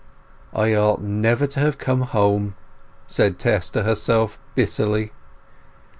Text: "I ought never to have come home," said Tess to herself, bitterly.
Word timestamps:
"I 0.55 0.73
ought 0.73 1.03
never 1.03 1.45
to 1.45 1.59
have 1.59 1.77
come 1.77 2.01
home," 2.01 2.55
said 3.05 3.37
Tess 3.37 3.69
to 3.69 3.83
herself, 3.83 4.39
bitterly. 4.55 5.11